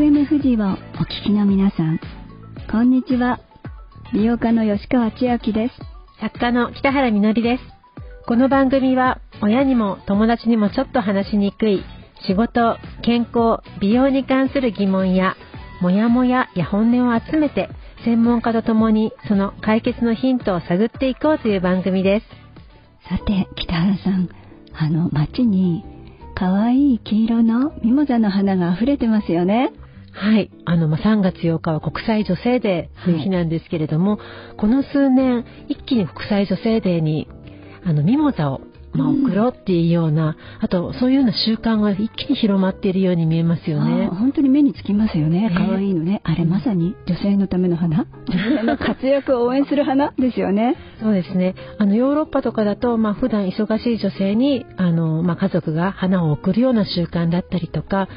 [0.00, 2.00] FM 富士をお聞きの皆さん、
[2.72, 3.38] こんにちは。
[4.14, 5.74] 美容家の吉川千秋です。
[6.22, 7.62] 作家の北原みのりです。
[8.26, 11.84] この番組は親にも友達にもちょっと話しにくい
[12.26, 15.36] 仕事、健康、美容に関する疑問や
[15.82, 17.68] モヤモヤや本音を集めて
[18.06, 22.26] 専門家と共にその解決のヒントを探っていこうという番組です。
[23.06, 24.30] さて、北原さん、
[24.72, 25.84] あの街に
[26.34, 29.74] 可愛い黄色のミモザの花が溢れてますよね。
[30.12, 30.50] はい。
[30.64, 34.24] あの、まあ、3月8日は国際女性デーという日なんですけれども、は
[34.54, 37.28] い、この数年、一気に国際女性デーに、
[37.84, 38.60] あの、ミモザを
[38.92, 44.08] まあ、送ろうっていうような、うん、あとそういうような習慣が一気に広まっているように見えますよね。
[44.08, 45.52] 本当に目につきますよね。
[45.56, 46.20] 可愛いのね。
[46.24, 50.76] あれまさに女性のための花女性の活躍を応援する花ですよね。
[51.00, 51.54] そうですね。
[51.78, 58.08] あの、ヨーロッパとかだと、まあ、普段忙しい女性に、あの、まあ、家族が花を贈るような習慣だったりとか、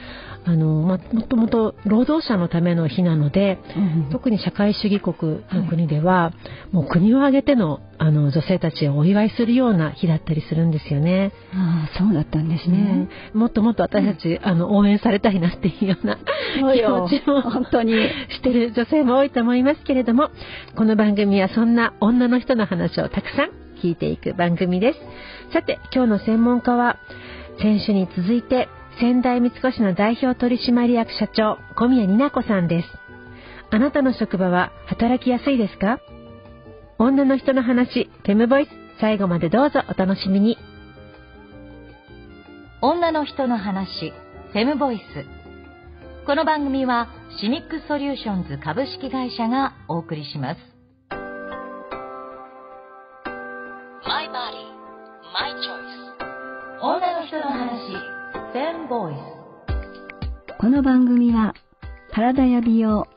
[0.45, 6.33] あの、まあ、もともと労働者のための日なので、うん、特に社会主義国の国では、は
[6.71, 11.31] い、もう国を挙げてのあの女性たちをお祝いするような日だったりするんですよね。
[11.53, 13.07] ああ、そうだったんですね。
[13.33, 17.93] うん、もっともっと私たち、うん、あの応援されたいなっていうような気持ちも本当に
[18.29, 20.29] してる女性も多いと思いますけれども、
[20.75, 24.99] この番組はそんな女の人の話をたくさん聞いていく番組です。
[25.53, 26.97] さて、今日の専門家は
[27.61, 28.67] 先週に続いて
[28.99, 32.89] 仙台三越の代表取締役社長小宮にな子さんです。
[33.69, 35.99] あなたの職場は働きやすいですか？
[36.99, 40.57] 女の人の話、フェムボイス、最後までどうぞお楽しみに。
[42.81, 44.13] 女の人の話、
[44.51, 45.01] フェムボイス。
[46.27, 47.07] この番組は
[47.41, 50.59] シミックソリューションズ株式会社がお送りします。
[54.05, 54.53] My body,
[55.33, 56.03] my choice.
[56.79, 57.91] 女の人の話、
[58.51, 59.17] フェムボイス。
[60.59, 61.55] この番組は
[62.11, 63.07] 体や美容、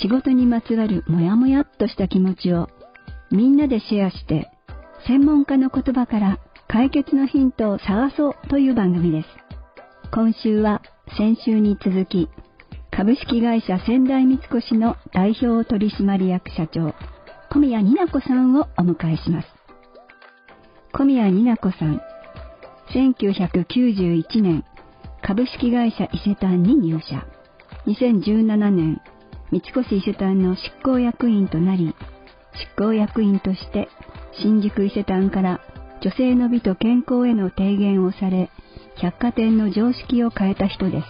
[0.00, 2.68] 仕事にまつわるモヤモヤっとした気持ちを
[3.30, 4.50] みんなでシェアして
[5.06, 6.38] 専門家の言葉から
[6.68, 9.28] 解決のヒントを探そうという番組です。
[10.12, 10.82] 今週は
[11.16, 12.28] 先週に続き
[12.90, 16.94] 株式会社仙台三越の代表取締役社長
[17.50, 19.48] 小宮にな子さんをお迎えします。
[20.92, 22.00] 小宮にな子さん、
[22.94, 24.64] 1991年
[25.22, 27.26] 株式会社伊勢丹に入社。
[27.86, 29.00] 2017年、
[29.50, 31.94] 三越伊勢丹の執行役員となり、
[32.76, 33.88] 執行役員として
[34.42, 35.60] 新宿伊勢丹から
[36.02, 38.50] 女性の美と健康への提言をされ、
[38.96, 41.06] 百貨店の常識を変えた人です。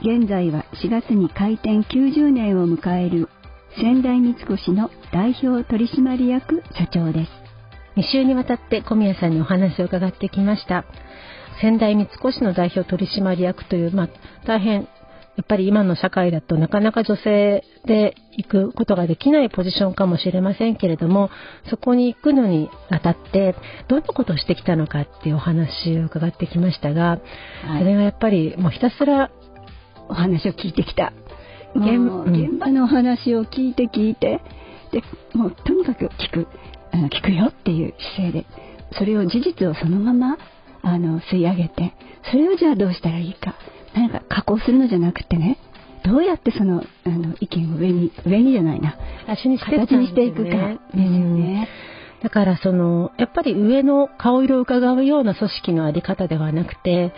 [0.00, 3.28] 現在は4月に開店90年を迎える
[3.76, 7.30] 仙台三越の代表取締役社長です。
[7.96, 10.84] 2週にわたって小宮さんにお話を伺ってきました。
[11.60, 14.08] 仙台三越の代表取締役という、まあ、
[14.46, 14.88] 大変
[15.40, 21.30] やっぱり今の社会だとなかなか女性で行くことができないポジションかもしれませんけれども、
[21.70, 23.54] そこに行くのにあたって、
[23.88, 27.20] どんなことをしてきたのかっていうお話を伺ってきましたが、
[27.64, 29.30] はい、それがやっぱりもうひたすら
[30.10, 31.14] お話を聞いてきた。
[31.74, 31.86] 現
[32.28, 34.42] 現場のお話を聞いて聞いて、
[34.92, 35.02] で、
[35.32, 36.48] もうとにかく聞く、
[36.92, 38.46] あの聞くよっていう姿勢で、
[38.92, 40.36] それを事実をそのまま
[40.82, 41.94] あの吸い上げて、
[42.30, 43.54] それをじゃあどうしたらいいか。
[43.94, 45.58] 何か加工するのじゃなくてね、
[46.04, 48.96] どうやってそのあの意見を上に、上にじゃないな、
[49.26, 50.50] 形にしていくか。
[50.50, 50.56] で
[50.94, 51.68] すよね。
[52.22, 57.12] だからその、やっぱり上の顔色を伺うような組織のあり方ではなくて、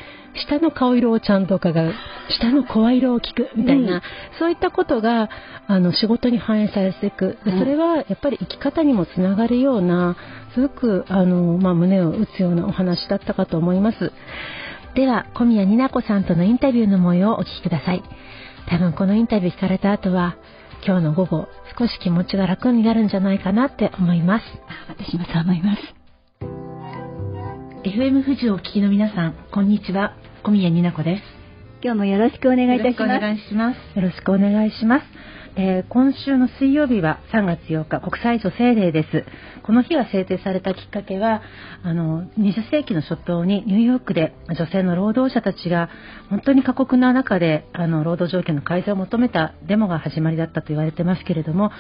[0.47, 1.93] 下の顔色をちゃんと伺う、
[2.29, 4.03] 下の声色を聞くみたいな、うん、
[4.39, 5.29] そういったことが、
[5.67, 7.37] あの、仕事に反映されていく。
[7.45, 10.17] でそれはやっぱり生き方にもつながるような、
[10.55, 14.13] すごく、あの、まあ、胸を打つようなお話だったかと思います。
[14.95, 18.03] では、小宮にな子さんとのインタビューの模様をお聞きください。
[18.69, 20.37] 多分このインタビュー聞かれた後は、
[20.87, 21.49] 今日の午後、
[21.79, 24.45] 少し気持ちが楽になるんじゃないかなって思います。
[24.89, 25.83] 私もそう思います。
[27.85, 30.15] FM 富士をお聞きの皆さん、こんにちは。
[30.43, 31.23] 小宮にな子です。
[31.83, 33.01] 今日もよろしくお願いいたします。
[33.01, 33.97] よろしくお願いします。
[33.97, 35.22] よろしくお願いします。
[35.55, 39.27] えー、今週の水曜日は3月8日国際女性デーです。
[39.63, 41.43] この日が制定されたきっかけは、
[41.83, 45.91] あの、20世紀の初頭にニューヨークで女性の労働者たちが
[46.31, 51.71] 本当に過酷な中で、あの、労働条件の改善を求めたデモが始まりだったと言われてますけれども、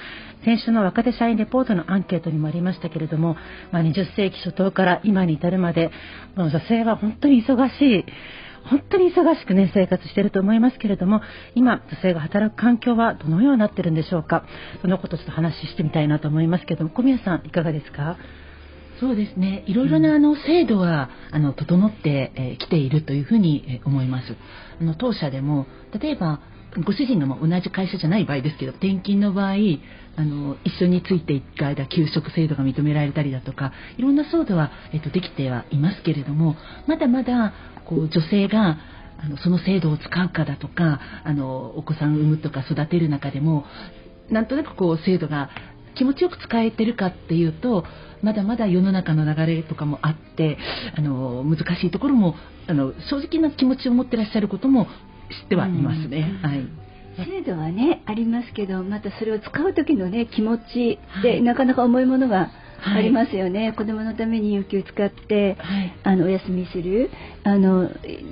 [0.44, 3.36] 先週の若手社員レポートのアンケートにもありましたけれども、
[3.70, 5.90] まあ、20世紀初頭から今に至るまで、
[6.36, 8.04] 女性は本当に忙しい、
[8.69, 11.20] 本当に忙しくね、生活していると思いますけれども、
[11.55, 14.44] 今、女性が働く環境はどのようになっているんでしょうか。
[14.81, 18.17] そのことちょっと話してみたいなと思いますけれども、小宮さん、いかがですか？
[19.00, 19.64] そうですね。
[19.67, 24.37] いろいろなあの制度は、あの整ってき、えー、ているというふうに、えー、思います。
[24.81, 25.67] あの当社でも
[26.00, 26.41] 例えば
[26.80, 29.54] ご主人がま同じ会社じゃない場合ですけど転勤の場合
[30.16, 37.52] あの一緒についていく間給食制度が認められたりだとかいろんな制度は、えっと、できてはいますけれどもまだまだ
[37.86, 38.78] こう女性が
[39.19, 43.64] あのその制度を使うかだとかあのお子さんを産むとか育てる中でも
[44.30, 45.50] なんとなくこう制度が
[45.94, 47.84] 気持ちよく使えてるかっていうと
[48.22, 50.56] まだまだ世の中の流れとかもあって
[50.96, 52.34] あの難しいところも
[52.66, 54.86] あの正直な気持ちを持ってらっしゃることも
[55.32, 56.38] 知ってはいますね。
[56.43, 56.67] はい。
[57.17, 62.50] 制度はねありますけどまたそれを使う時のね気持ちで、はい、なかなか重いものが
[62.84, 67.11] ありますよね、はい、子供のために有給使って、はい、あのお休みする。
[67.44, 67.90] あの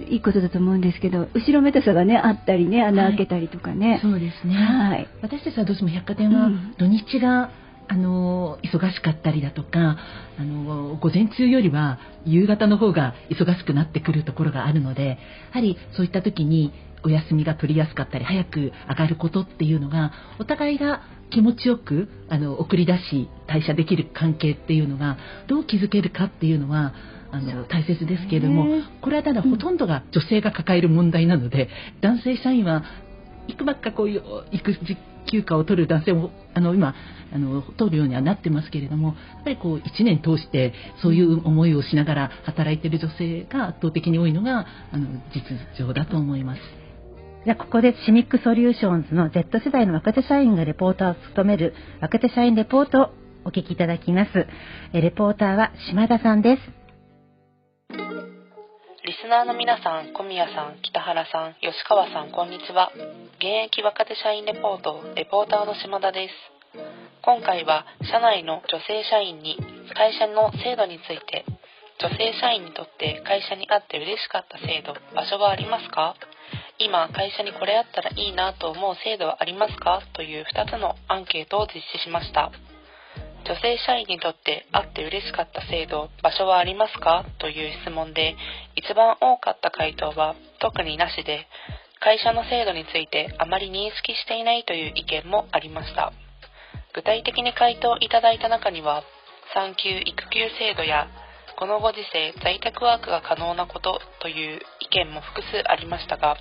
[0.09, 6.49] いいことだと思うんですけど後ろめたさがねあったりね穴開けたりとかね、はい、そうですね、はい、私たちはどうしても百貨店は
[6.79, 7.51] 土日が、
[7.93, 9.99] あの忙しかったりだとか
[10.39, 15.17] あの午前中よりは夕方の方が忙しくなってくるところがあるのでや
[15.55, 16.73] はりそういった時に
[17.05, 25.17] お休みが取りやすかったり早く上がることっていうのがお互いが気持ちよくあの送り出し代謝できる関係っていうのが
[25.49, 26.93] どう築けるかっていうのは
[27.33, 31.69] あの大切ですけれどもこれはただほとんどが女性が抱える問題なので、
[32.01, 32.83] 男性社員は
[33.47, 34.97] いくばっかこういう育児
[35.31, 36.95] 休暇を取る男性もあの今
[37.33, 45.43] あの取るようにはなってますけれどもやっぱりこう1年通してそういう思いをしながら働いている女性が圧倒的に多いのがあの実
[45.79, 46.80] 情だと思います。
[47.43, 51.73] じゃあここでシミックソリューションズの Z 世代の若手社員がレポーターを務める
[52.03, 53.11] 若手社員レポートを
[53.47, 54.47] お聞きいただきます。
[54.93, 56.63] レポーターは島田さんです。
[59.07, 62.93] リスナーの皆さん、小宮さん、北原さん、吉川さん、こんにちは。
[63.39, 66.35] 現役若手社員レポート、レポーターの島田です。
[67.23, 69.57] 今回は、社内の女性社員に
[69.97, 71.47] 会社の制度について、
[72.01, 76.15] 女性社員にとって会社にあって嬉しかった制度、場所はありますか？
[76.81, 80.01] 今会社にこれあったらいいなと思う制度はありますか？
[80.15, 82.51] という2つのアンケートを実施しました。
[83.45, 87.27] 女性社員にとってあって嬉しかった制度場所はありますか？
[87.39, 88.35] という質問で
[88.77, 91.47] 一番多かった回答は特になしで
[92.01, 96.13] 会社の制度についてあまり認識していないという意見もありました。
[96.95, 99.05] 具体的に回答いただいた中には
[99.53, 101.09] 産休育休制度や
[101.59, 106.37] このご時世在宅ワークが可能なことという見も複数ありましたが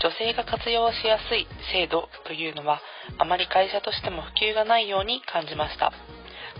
[0.00, 2.80] 女性が活用しやすい制度というのは
[3.18, 5.92] あまり会社としても普及がないように感じました。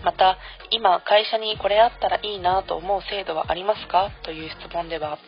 [0.03, 0.37] また
[0.71, 4.11] 今会社にこれあったらいいなと思う制度はありますか？
[4.23, 5.19] という質問では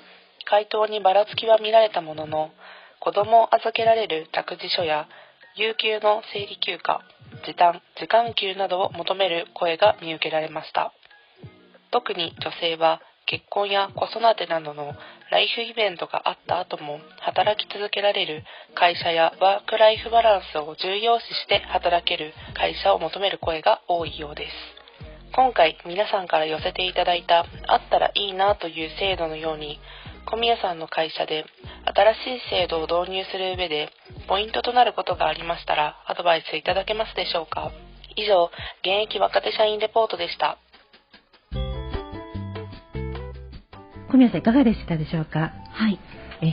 [0.46, 2.52] 回答にばらつきは見られたものの
[3.00, 5.08] 子供を預けられる託児所や
[5.56, 7.02] 有給の生理休暇
[7.46, 10.94] 時短時間給などを求める声が見受けられました。
[11.92, 13.02] 特に女性は
[13.32, 14.94] 結婚や子育てなどの
[15.32, 18.44] ライフイベントがあった後も働き続けられる
[18.76, 24.52] 会社やワークライフバランスを重要視して働ける会社を求める声が多いようです。
[25.34, 29.80] 今回皆さんから寄せていただいたあったらいいなという制度のように
[30.26, 31.46] 小宮さんの会社で
[31.86, 33.90] 新しい制度を導入する上で
[34.28, 37.72] ポイントとなることがありましたらアドバイスいただけますでしょうか
[38.18, 38.52] 以上
[38.82, 40.58] 現役若手社員レポートでした
[44.12, 45.54] 小宮さんいかがでしたでしょうか？
[45.72, 45.98] はい。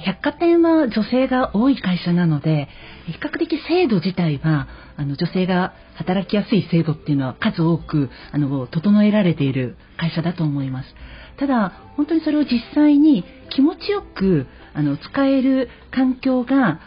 [0.05, 2.69] 百貨店は女性が多い会社なので
[3.07, 10.95] 比較的制度自体はあの女性が働きやすい制度っていうのは数多くあの整えられている会社だと思います。
[11.39, 16.81] ただ本当にそれを実際に気持ちよくあの使える環境が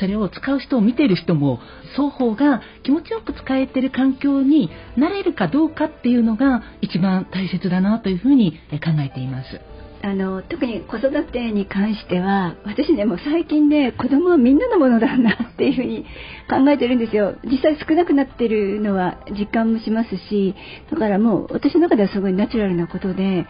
[0.00, 1.60] それを使う人を見てる人も
[1.94, 9.60] 双方が気持ちよく使えてる環境になれるかどうかっていうのが一番大切だなというふうに考えています。
[10.02, 16.04] あの特に子育てに関しては私ねもう最近ね子供はみんなのものだなっていうふうに
[16.48, 20.54] 考えてるんですよ実際少なくなってるのは実感もしますし
[20.90, 23.46] だからもう私の中ではすごいナチュラルなことで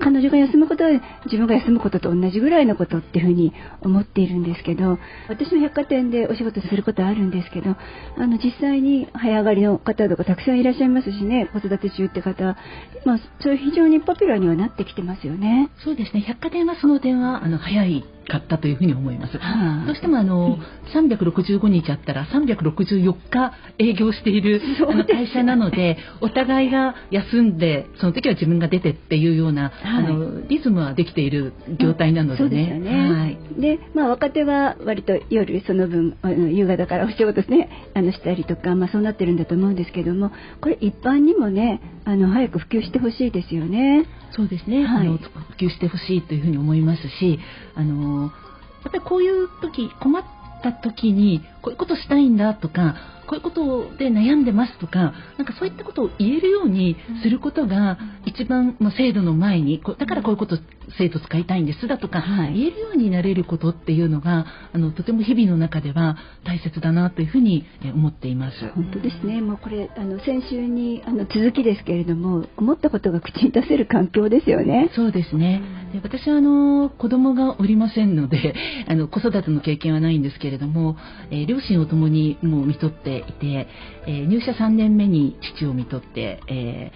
[0.00, 0.90] 彼女が休むことは
[1.26, 7.76] 自分が休むことと同じぐらいのことっていうふうに思っているんですけど私も百貨店でお仕事することあるんですけど
[8.16, 12.56] あの実際に早上がりの方とかたくさんいらっしゃいますしね子育て中って方、
[13.04, 15.70] まあ、それ非常にポピュラーにはなってきてますよね。
[15.82, 16.20] そうですね。
[16.20, 18.04] 百貨店はその点はあの早い。
[18.30, 19.36] かったというふうに思います。
[19.38, 32.72] はあ、どうしてもあの、うん、365日あったら364日営業しているあの会社なので、お互いが休んでその時は自分が出てっていうような、はい、あのリズムはできている業態なのでね。
[32.76, 36.16] うん、ねはい、で、まあ若手は割と夜その分
[36.54, 44.06] 夕方からお仕事ですねあのしたりとか、まあそうなってるんだと思うんですけども、これ一般にもねあの早く普及してほしいですよね。
[44.32, 44.84] そうですね。
[44.84, 45.24] はい、あの普
[45.58, 47.38] 及してほしいというふうに思いますし、
[47.74, 50.22] あのやっぱりこういう時困っ
[50.62, 52.94] た時にこういうことしたいんだとか
[53.30, 57.96] こういうことで悩んでますとかなんかそういったことを言えるようにすることが
[58.26, 60.58] 一番、まあ、制度の前にだからこういうこと
[60.98, 68.56] 生徒使いたいんですだとか、はい、言えるようになれることっていうのがあのとても日々の中では大切だなというふうに思っています。
[68.74, 69.40] 本当ですね。
[69.40, 74.90] もうこれあの先週にあの続きですけれども思ったことが口に出せる環境ですよね。
[74.96, 75.62] そうですね。
[75.92, 78.54] で私はあの子供がおりませんので
[78.88, 80.96] あの子育ての経験はないんですけれども、
[81.30, 83.68] えー、両親を共にもう見とっていて、
[84.06, 86.92] えー、入社3年目に父をみとって、え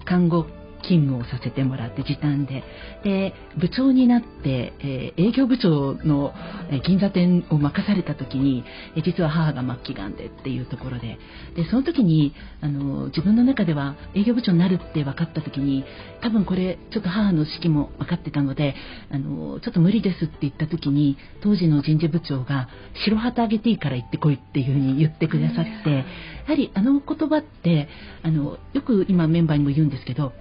[0.00, 0.46] ー、看護
[0.82, 2.62] 勤務をさせてもらって時短で。
[3.04, 6.32] で部長になって、えー、営業部長の、
[6.70, 8.64] え銀座店を任された時に、
[8.96, 11.18] え実は母が末期がんでっていうところで。
[11.56, 15.84] でその時にあの自分の中では営業部長になるって分かった時に
[16.22, 18.74] 多分これちょっと母の指揮も分かってたので
[19.10, 22.68] あのちょっと無理ですって言った時に当時の人事部長が
[23.04, 26.04] 白旗あげていいから行ってこいっていうふうに言ってくださってや
[26.46, 27.88] はりあの言葉って
[28.22, 30.32] あのよく今メンバーにも言うんですけど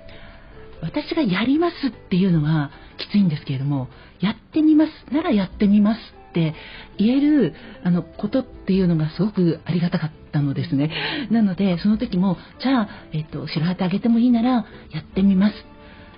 [0.81, 3.87] 私がやりますっていうのはきついんですけれども
[4.19, 6.53] やってみますならやってみますって
[6.97, 7.53] 言える
[7.83, 10.91] あのことっていうのがすごくありがたかったのですね。
[11.31, 14.65] なのでその時もじゃあ、えっと、白旗あげてもいいならや
[15.01, 15.55] ってみます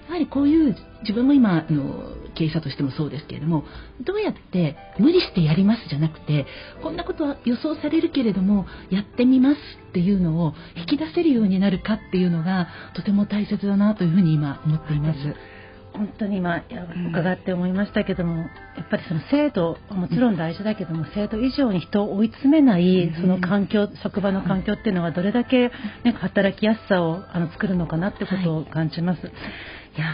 [0.09, 3.63] やはりこういう自分も今あの経営者としてもそうですけれども
[4.03, 6.47] どうやって無理してやりますじゃなくて
[6.81, 9.57] こんなことは予想されるけれどもやってみます
[9.89, 15.19] っていうのを引き出せるようになるかっていうのがとても大切だなというふうに今思っています。
[15.91, 16.63] 本当に今
[17.09, 18.45] 伺って思いましたけども、や
[18.83, 25.71] っぱりその制度もちろん大事だけども、制度以上に人を追い詰めないその環境、職場の環境っていうのがどれだけ、
[26.03, 29.23] ね、働きやすさをあの作るのかなってことを感じます。
[29.23, 29.33] はい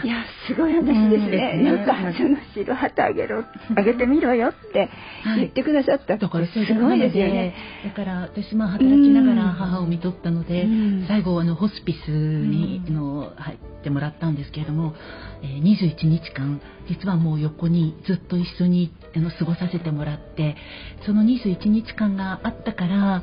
[0.04, 1.62] いやすごい話ですね。
[1.62, 3.44] なんかその白旗あげろ
[3.76, 4.88] あげてみろよって
[5.36, 6.16] 言ってくださった。
[6.16, 7.54] だからすごいですよね。
[7.84, 10.66] だから私も働きながら母を見とったので、
[11.08, 14.94] 最後あのホスピスにの入ってもらったんですけれども、
[15.42, 20.56] えー、21日間実はもう横にずっと一緒にあの過ごさせてもらって、
[21.04, 23.22] その21日間があったから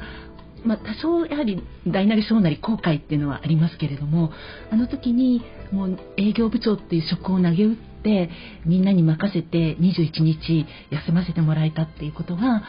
[0.65, 4.31] まあ、多少やはり大なり小なり後悔っていうのはありますけれども
[4.71, 8.29] あの時にもう営業部長っていう職を投げ打って
[8.65, 12.63] みんなに任せて21日休ませてもらえたっていうことが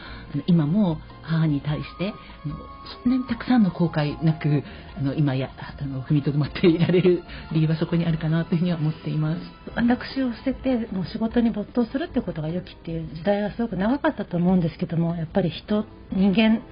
[0.46, 2.56] 今も母に対してあの
[3.02, 4.62] そんなにたくさんの後悔なく
[4.96, 7.22] あの今やあの踏みとどまっていられる
[7.52, 9.40] 理由はそこにあるかなというふうには思っています。
[9.74, 16.62] 私を捨ててもう仕事に没頭するってことが良きっていう時代はすごく長かったと思うんですけどもやっぱり人人間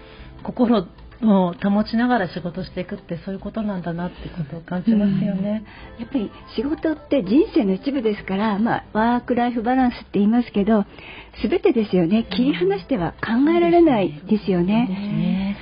[0.43, 0.87] 心
[1.23, 5.65] を保ちながら仕事していくってそういうことなんだなってことを感じますよね、
[5.95, 10.85] うん、やっぱり仕事って人生の一部ですから、まあ、ワークライフバランスって言いますけど
[11.43, 12.27] 全てですよね。
[12.31, 14.87] 切り離しては考えられないですよね。
[14.91, 15.57] うん、ね。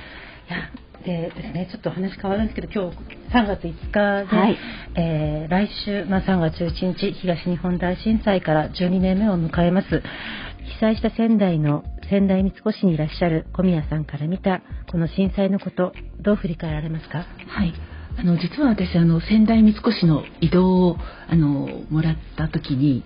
[1.05, 2.97] でですね、ちょっと話変わるんですけど今日
[3.33, 4.57] 3月5日で、はい、
[4.95, 17.19] えー、来週、まあ、3月11日東日本大震災から12年目を迎えます被災した仙台の仙台三越にいらっしゃる小宮さんから見たこの震災のことどう振り返られますか？
[17.47, 17.73] はい。
[18.19, 20.97] あの実は私あの仙台三越の移動を
[21.29, 23.05] あのもらった時に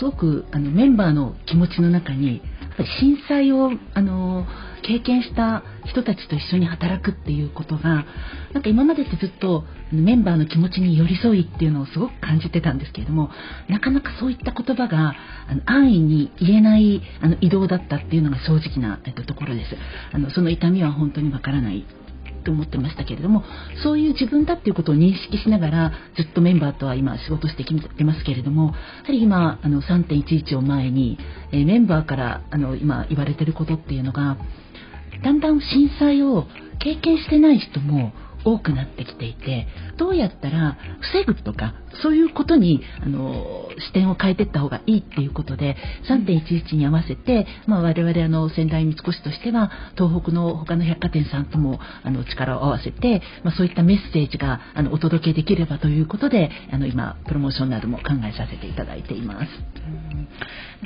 [0.00, 2.42] すごくあのメンバーの気持ちの中に
[3.00, 4.46] 震災をあの
[4.82, 8.04] 経験した人たちと一緒に働くっていうことが
[8.52, 13.30] なんか今までってずっとメンバーの気持ちに寄り添いっていうのをすごく感じてたんですけれども
[13.68, 15.14] なかなかそういった言葉が
[15.48, 19.76] あの安易に言えないあの移動だったっていうのが正直な、えっと、ところです。
[20.12, 21.84] あのその痛みは本当にわからない。
[22.42, 23.28] と思ってましたけれど。
[23.28, 23.44] も
[23.82, 28.76] そういう自分だっていうことを認識しながらずっとメンバーとは今仕事してきてますけれどもやは
[29.08, 31.18] り今あの3.11を前に、
[31.52, 34.36] えー、メンバーからあの今言われてることっていうのが
[35.24, 36.46] だんだん震災を
[36.78, 38.12] 経験してない人も
[38.44, 39.66] 多くなってきていて
[39.98, 40.76] どうやったら
[41.12, 45.76] 防ぐとかそういうことにあの視点を変えていった方がいいっていうことで
[46.08, 59.48] 3.11に合わせて、まあ、我々あの仙台三越としては東北の他の百貨店さんともあの力を合わせて、まあ、そういったメッセージがあのお届けできればということであの今プロモーションなども考えさせていただいています。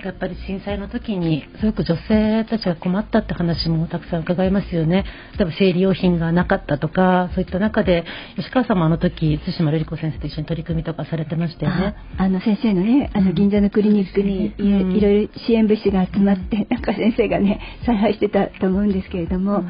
[0.05, 5.05] やっぱり震災の時にすごく女性たちが困ったって話もたくさん伺いますよね。
[5.39, 8.05] 例えば生理用品がなかったとかそういった中で
[8.37, 11.97] 吉川さんもあの時対馬瑠璃子先生と一緒に取り組みとかされてましたよね。
[12.19, 19.65] あの先生のね、あの銀座のクリニックにいろいろ支援物資が集まって、なんか先生がね、采配してたと思うんですけれども、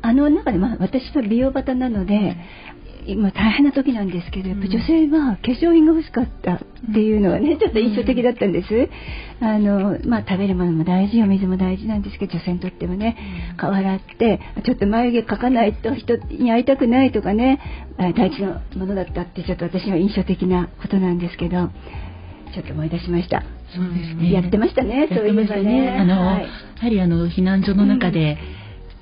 [0.00, 2.36] あの中で、まあ、私は美容バタなので、
[3.08, 6.58] 今大変な時なんですけど、やっぱ女性は化粧品が欲しかったっ
[6.92, 8.90] ていうのはね、ちょっと印象的だったんです。
[9.40, 17.60] あの、まあ、食べるものも大事、お水も大事なんですけど、女性にとってはね、顔洗って、ちょっと眉毛描かないと人に会いたくないとかね、
[17.96, 21.70] 大事なものだったって、ちょっと私は印象的なことなんですけど、
[22.52, 23.42] ちょっと思い出しました。
[23.74, 24.32] そうですね。
[24.32, 25.96] やってましたね、そういうのね。
[25.98, 26.48] あの、はい、や
[26.78, 28.36] はりあの避難所の中で、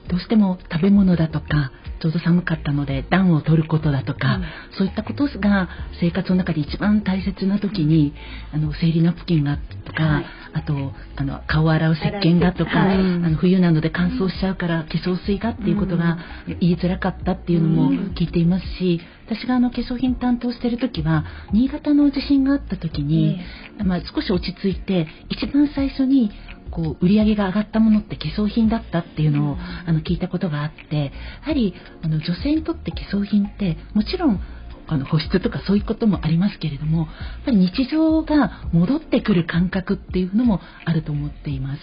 [0.08, 4.44] どうしても食べ物だとかちょうど寒かったので暖を取ることだとか、うん、
[4.76, 5.68] そういったことが
[6.00, 8.14] 生活の中で一番大切な時に
[8.52, 10.74] あの生理ナプキンがとか、はい、あと
[11.16, 16.18] あの顔を洗う石鹸がとか、はい、あの冬なので乾燥しちゃうから化粧水がっていうことが
[16.60, 23.38] 言いづらかったっていうのも聞いていますし、私があの化粧品担当してる時は新潟の地震があった時に、
[23.84, 26.30] まあ、少し落ち着いて一番最初に
[26.76, 29.56] こう売り上げが上がったものって化粧品だったっていうのを、
[29.86, 34.40] あの聞いたことがあってやはりあの女性にとって化粧品ってもちろん
[34.86, 37.08] あの保湿とかそういうこともありますけれどもやっ
[37.46, 41.80] ぱり日常が戻ってくる感覚っていうのもあると思っています。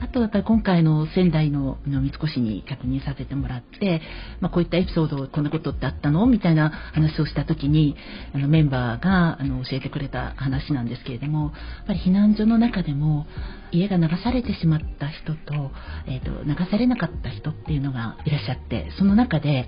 [0.00, 4.00] あとやっぱり今回の仙台の三越に確認させてもらって、
[4.40, 7.96] まあ、こういったエピソードこんなことってあったのみたいな話をした時に
[8.34, 13.26] あのメンバーがあの教えてくれた話なんですけれどもやっぱり避難所の中でも
[13.70, 15.70] 家が流されてしまった人と,、
[16.06, 19.66] えーと、流されなかった人っていうのがいらっしゃってその中で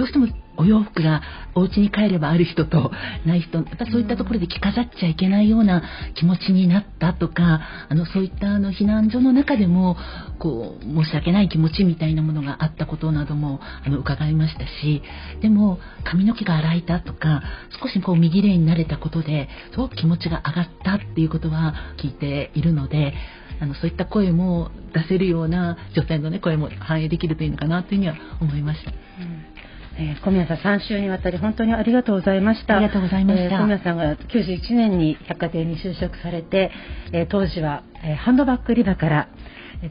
[0.00, 1.20] どうしてもお洋服が
[1.54, 2.90] お家に帰ればある人と
[3.26, 5.82] ない人やっぱそういったところで着飾っちゃいけないような
[6.14, 9.98] 気持ちになったとかあのそういったあの避難所の中でも
[10.38, 15.02] こう申し訳ない気持ちみたいなものがあったことなどもあの伺いましたし
[15.42, 17.42] でも髪の毛が洗えたとか
[17.82, 23.12] 少しこう右霊になれたことですごく気持ちが上がったっていうことは聞いているので
[23.60, 28.90] あのそういった声も出せるような女性の、ね、声も反映できるといいのかなというふうには思いました。
[28.90, 29.60] うん
[30.00, 32.78] えー、小宮さん3週にわたり本当にありがとうございました。
[32.78, 33.44] ありがとうございました。
[33.44, 36.70] えー、小宮さんが91年に百貨店に就職されて、
[37.12, 39.28] えー、当時は、えハンドバッグ売り場から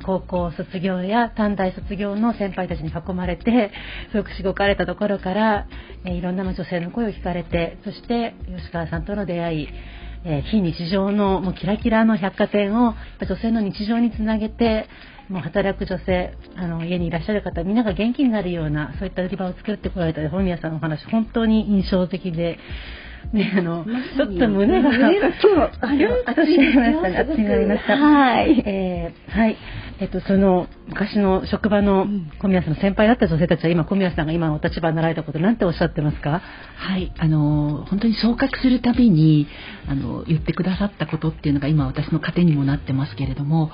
[0.03, 3.71] 高校卒業や短大卒業の先輩たちに囲まれて
[4.11, 5.67] すごくしごかれたところから、
[6.05, 9.69] えいろんな女性の声を聞かれてそして吉川さんとの出会い
[10.25, 14.87] えー、非日常のもうキラキラの百貨店を女性の日常につなげて
[15.29, 22.59] もう働く女性あの家にいらっしゃる方みんなが元気になるようなそういった売り場を作ってこられた本宮さんのお話本当に印象的で。
[23.33, 27.17] ね、あの、ちょっと胸が、胸が今日、あの、熱くなりましたね。
[27.19, 27.97] 熱くなりました。
[27.97, 28.63] はい。
[28.65, 29.57] えー、はい。
[30.01, 32.07] えっと、その昔の職場の
[32.41, 36.41] 小宮さんの先輩だった女性たちは今小宮さんが今のお立場になられたことなんておっしゃってますか？
[36.77, 39.45] はいあの本当に昇格するたびに
[39.89, 43.71] あの言ってくださったことっていうのが今私の糧にもなってますけれども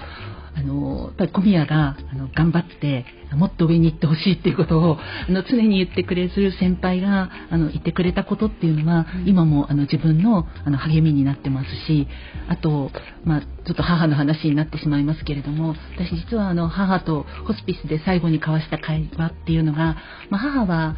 [0.56, 12.08] あのやっぱり小宮があの頑張ってもっと上に行ってほしいっていうことをあの常に言ってくれる先輩があの言ってくれたことっていうのは、うん、今もあの自分のあの励みになってますし
[12.48, 12.91] あと、
[13.24, 19.98] まあ、ちょっと母の話になってしまいますけれども私実はあの母とホスピスで最後に交わした会話っていうのが、
[20.30, 20.96] まあ、母は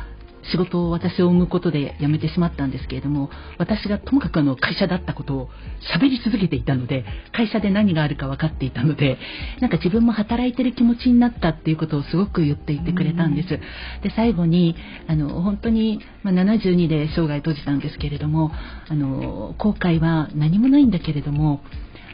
[0.51, 5.49] 仕事を私を産むことで辞めてしまったんですけれども私がともかくあの会社だったことを
[5.97, 9.17] 喋り続けていたので会社で何があるか分かっていたので
[9.60, 13.49] なんか自分も働いてる気持ちになったっていうことをすごく言っていてくれたんです。
[13.49, 13.60] で
[14.15, 14.75] 最後に
[15.07, 18.51] あの本当に、まあ、72で生涯閉じたんですけれども
[18.88, 21.62] あの後悔は何もないんだけれども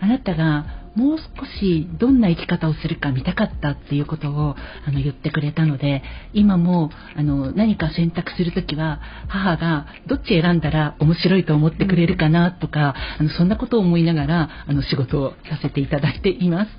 [0.02, 6.04] あなたがもう少しどんな生き方をするか見たかったっていうことをあの言ってくれたので
[6.34, 16.72] 今もあの何か選択する時は母がどっち選んだら面白いと思ってくれるかなとか、あのそんなことを思いながらあの仕事をさせていただいています。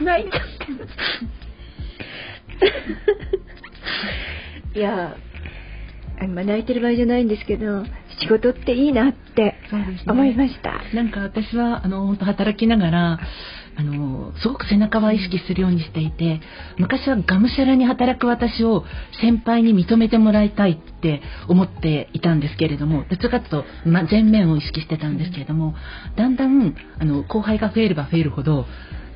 [0.00, 0.42] 泣いちゃっ
[4.74, 5.16] て いや
[6.18, 7.84] あの泣いてる場合じゃないんですけど
[8.20, 9.54] 仕事っていいなって
[10.06, 10.72] 思いました。
[10.72, 13.18] ね、なんか私はあの働きながら
[13.78, 16.40] あのすごく背中は意識するようにしていて
[16.78, 18.84] 昔はがむしゃらに働く私を
[19.20, 25.74] 先輩に認めてもらいたいって思っていたんですけれどもどちらかというと、ま、前面を意識してたんですけれども
[26.16, 28.64] だんだんあの後輩が増えれば増えるほど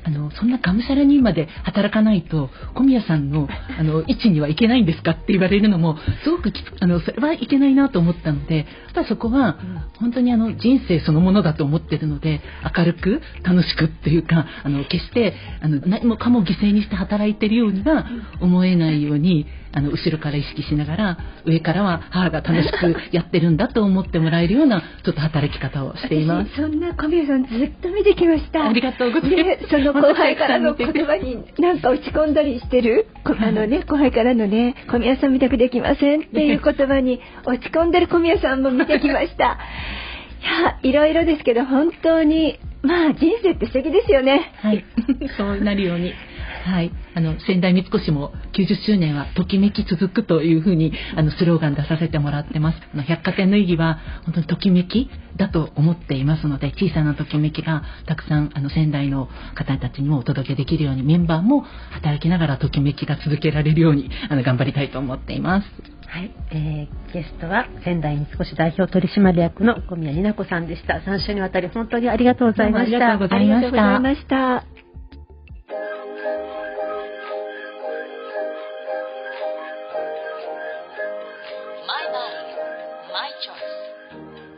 [0.03, 9.59] あのそんながむしゃらにまで働かないと小宮さんのあの位置にはいけないんですかって言われるのもすごくきあのそれはいけないなと思ったのでただそこは
[9.99, 12.41] 本当にあの人生そのものだと思ってるので
[12.77, 18.05] 明るく楽しくっていうかあの決してあの何もかも犠牲にして働いてるようには
[18.41, 26.55] 思えないようにあの後ろから意識しながら上からは母が楽しくやってるんだと思ってもらえるようなちょっと働き方をしています。
[26.55, 28.67] そんな小宮さんずっと見てきました。
[28.67, 29.69] ありがとうございます。
[29.69, 33.07] そのの後輩からの言葉になんか落ち込んだりしてる？
[33.25, 39.57] あのね後輩からのね小宮さん見たくできませんっていう言葉に落ち込んでる小宮さんも見てきました。
[40.41, 44.53] いやいろいろですけど本当にまあ人生って素敵ですよね。
[44.61, 44.83] はい。
[45.37, 46.13] そうなるように。
[46.63, 52.77] はい、あの仙台三越も90周年はときめき続くというふうにあのスローガン出させてもらってます。
[52.93, 65.67] あの百貨店の意義は本当にときめきだと思っていますので、小さなときめきがたくさんあの仙台の方たちにもお届けできるようにメンバーも働きながらときめきが続けられるようにあの頑張りたいと思っています。
[66.07, 70.95] はい、えー、ゲストは仙台三越代表取締役の小宮里奈子さんでした。
[70.95, 72.97] 3週にわたり本当にありがとうございました。
[72.97, 74.65] ありがとうございました。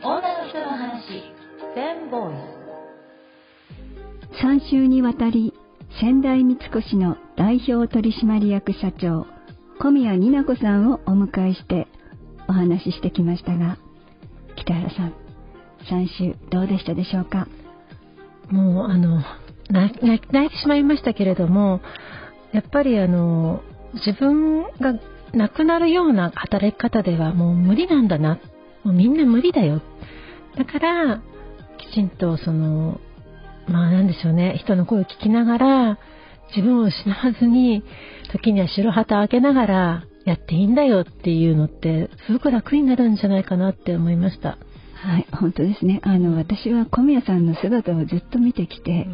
[0.04, 0.20] 3
[4.70, 5.54] 週にわたり
[6.02, 9.26] 仙台三越の代表取締役社長
[9.80, 11.88] 小宮にな子さんをお迎えして
[12.50, 13.78] お話ししてきましたが
[14.58, 15.14] 北原さん
[15.90, 17.48] 3週どうでしたでしょうか？
[18.52, 19.24] もうあの
[19.70, 21.80] 泣いてしまいましたけれども
[22.52, 23.64] やっぱりあの
[24.06, 25.00] 自分が
[25.34, 28.38] 亡くなるような働き方ではもう無理なんだな。
[28.84, 29.82] もうみんな無理だよ
[30.58, 31.22] だから
[31.78, 33.00] きちんとその
[33.68, 36.00] まあなんでしょうね、人の声を聞きながら、
[36.56, 37.84] 自分を失わずに、
[38.32, 44.58] 時には白旗を開けながら、やっていいんだよっていうのって、すごく楽になるんじゃないかなって思いました。
[44.94, 46.00] はい、本当ですね。
[46.04, 49.08] あの、私は小宮さんの姿をずっと見てきて、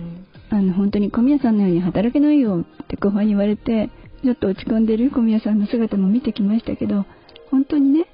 [0.52, 3.90] うん、あの、本当に小宮さんのように働けないよって後輩に言われて、
[4.24, 7.06] ちょっと落ち込んでる小宮さんの姿も見てきましたけど、
[7.50, 8.06] 本当にね、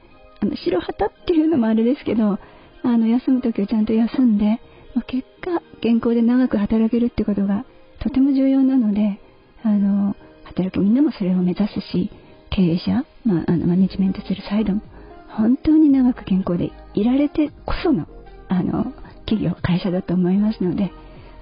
[0.42, 2.40] あの、白旗っていうのもあれですけど、
[2.86, 4.62] あの、休む時はちゃんと休んで、
[4.96, 7.66] まあ、結果健康で長く働けるってことが
[8.00, 9.20] とても重要なので
[9.64, 12.12] あの働くみんなもそれを目指すし
[12.50, 14.82] 経営者、まあ、あのマネジメントするサイドも
[15.28, 18.08] 本当に長く健康でいられてこその
[18.48, 18.94] あの
[19.26, 20.92] 企業会社だと思いますので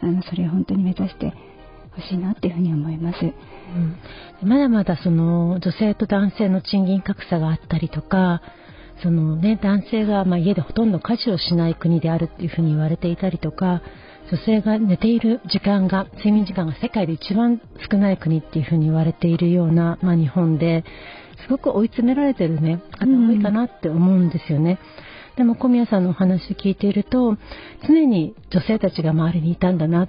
[0.02, 1.34] あのそれを本当に目指して
[1.92, 8.42] ほしいなっていうふうに思います、うん、まだまだその女性と男性の賃金格差があったりとか
[9.02, 13.82] そのね、男性がま家でほとんど家事をしない国であるっていうふうに言われていたりとか、
[14.32, 20.84] 女性が寝ている時間が、睡眠時間が世界で一番少ない国っていうふうに言われているような、まあ、日本で、
[21.46, 24.72] すごく追い詰められてるね、方多いかなって思うんですよね。
[24.72, 24.78] うん、
[25.38, 27.38] でも小宮さんのお話を聞いていると、
[27.88, 30.08] 常に女性たちが周りにいたんだな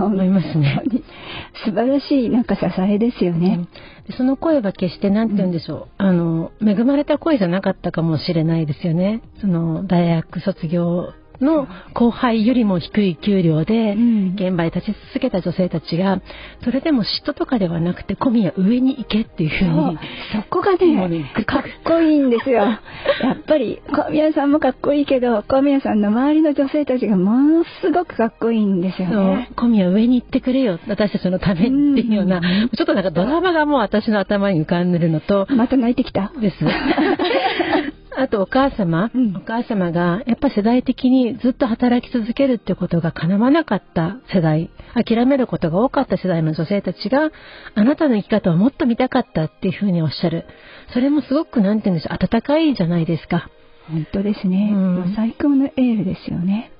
[0.00, 0.82] 思いますね。
[1.64, 3.66] 素晴らしいなんか支えですよね。
[4.08, 9.22] うん、その声は決して何て言うんでしょう、うん、あの恵まれた声じゃなかったかもしれないですよね。
[9.40, 16.20] その大学卒業の後輩よりも低い給料で現場に立ち続けた女性たちが
[16.64, 19.98] それでも嫉妬とかではなくて小宮上に行けっていうふうに
[20.32, 22.62] そこがねねかっこいいんですよ。
[23.22, 29.50] やっぱり小宮さんもかっこいいけど小宮さんの周りの女性たちがものすごくかっこいいんですよね。
[29.56, 30.78] 小宮上に行ってくれよ。
[30.88, 36.32] 私たちのためっていうような、ちょっとなんかドラマがもう私の頭に浮かんでるのとまた泣いてきた。
[36.40, 36.56] です
[38.16, 47.30] あとお母様、うん、お母様がやっぱ世代的にずっと働き続けるってことが叶わなかった世代、諦めることが多かった世代の女性たちが、
[47.74, 50.44] あなたの生き方をもっと見たかったっていうふうにおっしゃる。
[50.92, 53.50] それもすごくなんて言うんでしょう、温かいじゃないですか。
[53.88, 54.70] 本当ですね。
[54.72, 56.70] うん、最高のエールですよね。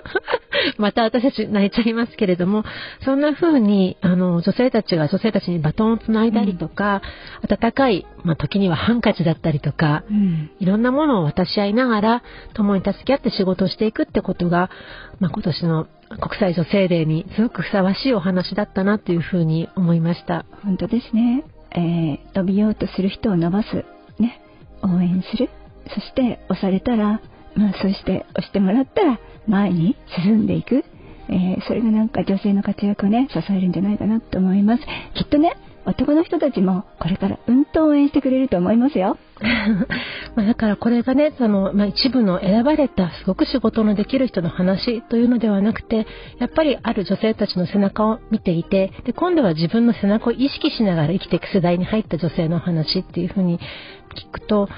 [0.78, 2.64] また私たち泣いちゃいますけれども、
[3.04, 7.02] そんな風に、あの、女性たちが女性たちにバトンをつないだりとか、
[7.42, 12.22] うん、温かい、まあ、時にはハンカチだったりとか、うん、いろんなものを渡し合いながら、
[12.54, 14.70] 共に助け合って仕事をしていくってことが、
[15.20, 15.86] まあ、今年の
[16.20, 20.44] 国際女性デーにすごくふさわしいお話だったなというふうに思いました。
[20.62, 21.44] 本当ですね。
[21.72, 23.84] えー、伸びようとする人を伸ばす。
[24.18, 24.40] ね。
[24.82, 25.50] 応援する。
[25.94, 27.20] そして押されたら、
[27.56, 30.84] まあ、そして押してもらったら前に進んでいく、
[31.28, 34.82] えー、それがなんか女性の活躍をね支えるんじゃないかなと思います
[35.14, 39.16] きっとね男の人たちもこれからうんと応援してくれると思いますよ。
[40.34, 46.06] まだからこれがね、その、まあ、一部の選ばれたすごく仕事のできる人の話というのではなくて、
[46.38, 53.60] やっぱりある女性たちの背中を見ていて、で、今度は自分の背中を意識しながら生きていく世代に入った女性の話っていうふうに
[54.16, 54.68] 聞くと、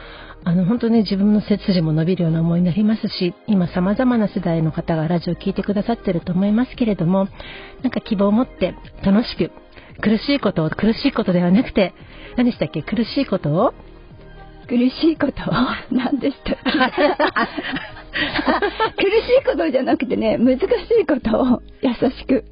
[0.48, 7.28] あの本当ね自分の背筋も伸びるような思いになりますし今様々な世代の方がラジオを聴いてくださってると思いますけれども
[7.82, 9.50] なんか希望を持って楽しく
[10.00, 11.92] 苦しいことを苦しいことではなくて
[12.38, 12.82] 何でしたっけ？
[12.82, 13.74] 苦しいことを？
[14.68, 15.50] 苦しいこと？
[15.50, 15.54] を
[15.94, 16.64] 何でしたっけ？
[18.96, 20.62] 苦しいことじゃなくてね難し
[21.02, 22.44] いことを優しく。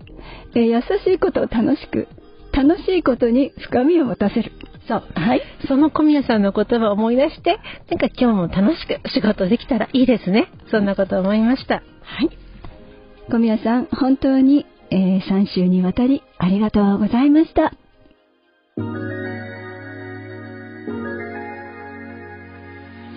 [0.54, 2.09] え、優しいことを楽しく、
[2.52, 4.52] 楽しいことに深みを持たせる。
[4.88, 5.03] そう。
[5.14, 5.42] はい。
[5.68, 7.59] その小宮さんの言葉を思い出して、
[7.90, 10.49] なんか今日も楽しく仕事できたらいいですね。
[10.70, 11.75] そんなこと思いました。
[11.75, 11.83] は
[12.22, 12.31] い。
[13.31, 17.72] 小宮さん、本当に、えー、3週にわたりありがとうございました。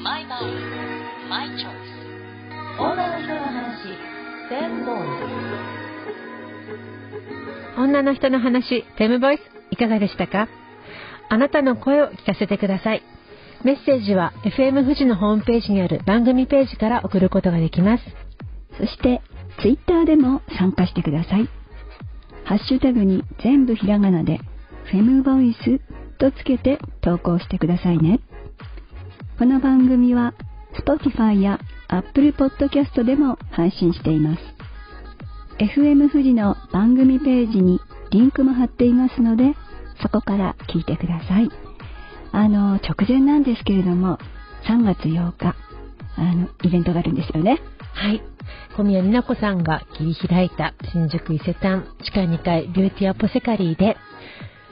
[0.04, 0.46] マイバイ、
[1.30, 2.80] マイチョイス。
[2.82, 3.94] 女の人の話、
[4.48, 4.98] フェムボイ
[7.76, 7.80] ス。
[7.80, 10.48] 女の人の話、フェムボイス、いかがでしたか？
[11.30, 13.04] あなたの声を聞かせてください。
[13.64, 18.04] メッセージは FM 富士のホームページにある番組ページから送ることができます。
[18.78, 19.22] そして、
[19.62, 21.50] ツイッターでも参加してください。
[22.46, 24.40] ハッシュタグに全部ひらがなで、
[24.86, 25.80] フェムボイス
[26.18, 28.22] とつけて投稿してくださいね。
[29.38, 30.34] この番組は
[30.74, 34.42] Spotify や Apple Podcast でも配信しています。
[35.60, 37.80] FM 富士の番組ページに
[38.12, 39.56] リンクも貼っていますので、
[40.02, 41.50] そこから聞いてください。
[42.32, 44.20] あの、直前なんですけれども、
[44.68, 45.56] 3月8日、
[46.18, 47.62] あの、イベントがあるんですよね。
[47.94, 48.22] はい。
[48.76, 53.98] 小宮美奈子さんが切り開いた新宿伊勢丹地下2階ビューティーアポセカリーで、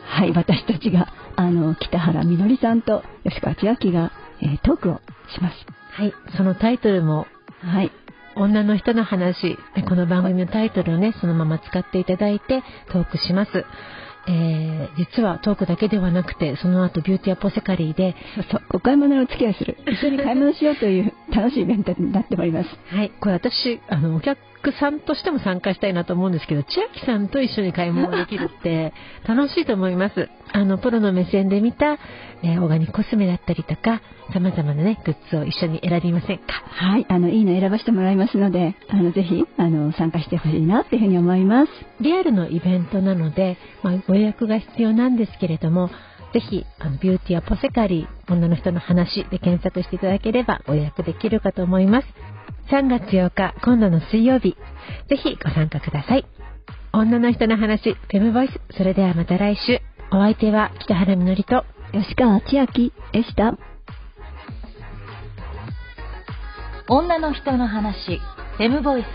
[0.04, 4.12] はい、私たちが、あの、北原みのりさんと吉川千秋が、
[4.42, 5.02] えー、トークを
[5.36, 5.56] します。
[5.92, 7.28] はい、そのタイトルも、
[7.62, 7.92] はい、
[8.36, 9.58] 女の人の話、
[9.90, 13.66] この番組のタイトルをね、そのまま使っていただいてトークします。
[14.28, 19.78] えー、実はトークだけではなくて、その後ビューティーアポセカリーで、そうそう、お買い物の付き合いする。
[19.88, 22.70] 一緒に買い物しようという楽しいイベントになっております。
[22.94, 23.12] はい。
[23.22, 24.38] これ私、あの、お客
[24.80, 28.94] さんとしても参加したいなと思うんですけど、千秋さんと一緒に買い物できるって
[29.28, 30.30] 楽しいと思います。
[30.52, 31.98] あの、プロの目線で見た、
[32.44, 34.02] えー、オーガニックコスメだったりとか、
[34.34, 36.44] 様々なね、グッズを一緒に選びませんか？
[36.70, 37.06] はい。
[37.08, 41.72] あの、いいの選ばせてもらいますので、あの、ぜひ、あの、参加してほしいなっていうふうに思います。
[42.02, 45.90] リアルのイベントなので、まあ、ご予約が必要なんですけれども、
[46.34, 52.08] ぜひ、あの、ビューティーアポセカリー、女の人の話で検索していただければご予約できるかと思います。
[52.70, 54.58] 3月8日、今度の水曜日、
[55.08, 56.26] ぜひご参加ください。
[56.92, 58.60] 女の人の話、フェムボイス。
[58.76, 59.80] それではまた来週。
[60.12, 63.58] お相手は北原みのりと吉川千秋でした。
[66.90, 68.20] 女の人の話、
[68.58, 69.08] フェムボイス。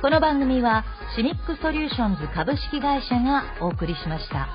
[0.00, 0.84] この番組は
[1.16, 4.48] シミックソリューションズ株式会社がお送りしました。